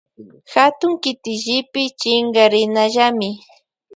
Katun 0.51 0.93
kitillipi 1.03 1.81
chinkarinallami. 1.99 3.29